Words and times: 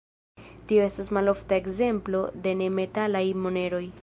Tio 0.71 0.85
estas 0.85 1.11
malofta 1.19 1.57
ekzemplo 1.61 2.25
de 2.47 2.57
ne-metalaj 2.63 3.27
moneroj. 3.47 3.89